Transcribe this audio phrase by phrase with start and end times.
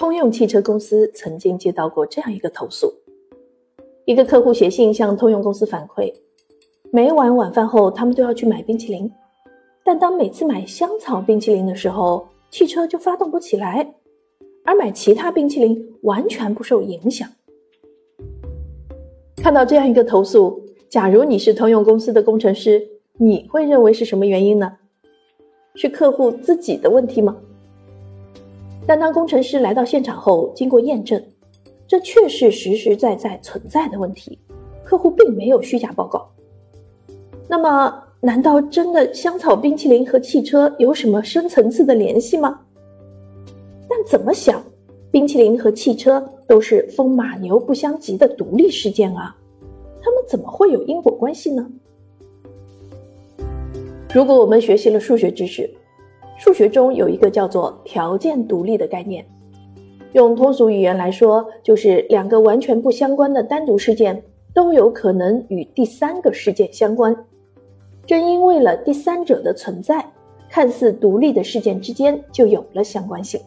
[0.00, 2.90] 通用汽车公司曾经接到过这样一个投诉：
[4.06, 6.10] 一个客户写信向通用公司反馈，
[6.90, 9.12] 每晚晚饭后他们都要去买冰淇淋，
[9.84, 13.94] 但当每次买香草冰淇淋的时候，汽车就发动不起来，
[14.64, 17.28] 而买其他冰淇淋完全不受影响。
[19.36, 22.88] 看到这样一个投诉，假如你是通用公司的工程师，
[23.18, 24.78] 你会认为是什么原因呢？
[25.74, 27.36] 是客户自己的问题吗？
[28.90, 31.24] 但当工程师来到现场后，经过验证，
[31.86, 34.36] 这确是实实在在存在的问题，
[34.82, 36.28] 客户并没有虚假报告。
[37.46, 42.62] 那么，难道真的香草冰淇淋和汽车有什么深层次的联系吗？
[43.88, 44.60] 但怎么想，
[45.12, 49.36] 冰淇淋和汽车都是风马牛不相及的独立事件啊，
[50.02, 51.64] 它们怎么会有因果关系呢？
[54.12, 55.72] 如果我们学习了数学知识，
[56.40, 59.22] 数学中有一个叫做条件独立的概念，
[60.14, 64.22] 用通俗语言来说，就是两个完全不相关的单独事件
[64.54, 67.14] 都有可能与第三个事件相关。
[68.06, 70.02] 正因为了第三者的存在，
[70.48, 73.38] 看似独立的事件之间就有了相关性。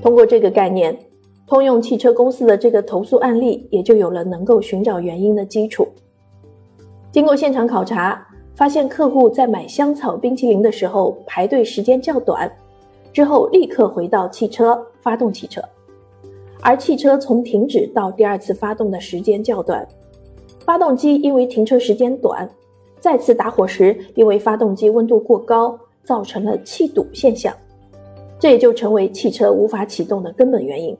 [0.00, 0.96] 通过这个概念，
[1.44, 5.88] 通用汽车公司的这个投诉案例也就有了能够寻找原因的基础。
[7.10, 8.28] 经过现场考察。
[8.60, 12.46] 发现客户在买香草冰淇淋的时候排队时间较短，
[13.10, 15.62] 之后立刻回到汽车发动汽车，
[16.60, 19.88] 而汽车从停止到第二次发动的时间较短，
[20.66, 22.46] 发动机因为停车时间短，
[22.98, 27.56] 再次打火时因为发动机温度过高造成了气堵现象，
[28.38, 30.94] 这也就成为汽车无法启动的根本原因。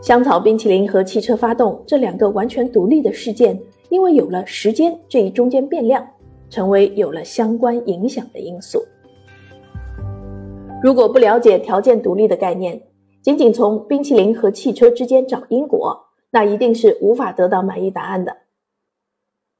[0.00, 6.02] 香草冰淇淋和汽车发动这两个完全独立的事件，因为有了时间这一中间变量。
[6.54, 8.86] 成为有了相关影响的因素。
[10.84, 12.80] 如果不了解条件独立的概念，
[13.22, 18.36] 仅仅从冰淇淋和汽车之间找因果，那一定是无法得到满意答案的。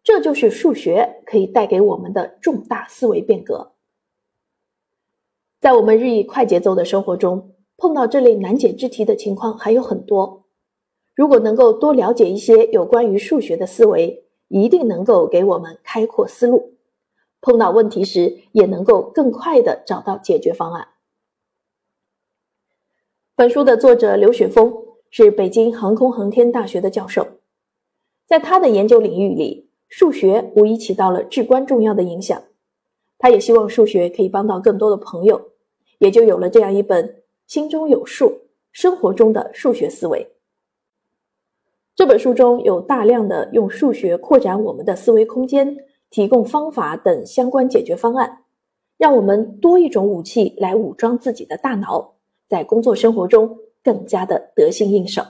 [0.05, 3.73] 这就是数学可以带给我们的重大思维变革。
[5.61, 10.45] 在我们日益快节奏的生活中，碰到这类难解之题的情况还有很多。
[11.17, 16.74] 如果能够多了解一些有关于数学的思维，一定能够给我们开阔思路。
[17.45, 20.89] 碰到问题时，也能够更快的找到解决方案。
[23.37, 24.73] 本书的作者刘雪峰
[25.11, 27.27] 是北京航空航天大学的教授，
[28.25, 32.43] 在他的研究领域里，数学无疑起到了至关重要的影响。
[33.19, 35.51] 他也希望数学可以帮到更多的朋友，
[35.99, 37.07] 也就有了这样一本
[37.47, 40.25] 《心中有数：生活中的数学思维》。
[41.95, 45.77] 这本书中有大量的用数学扩展我们的思维空间。
[46.15, 48.45] 提供方法等相关解决方案，
[48.97, 52.15] 让我们多一种武器来武装自己的大脑，
[52.49, 55.25] 在工作生活中更加的得心应手。